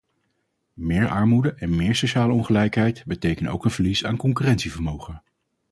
Meer 0.73 1.07
armoede 1.09 1.53
en 1.53 1.75
meer 1.75 1.95
sociale 1.95 2.33
ongelijkheid 2.33 3.03
betekenen 3.05 3.51
ook 3.51 3.65
een 3.65 3.71
verlies 3.71 4.05
aan 4.05 4.17
concurrentievermogen. 4.17 5.21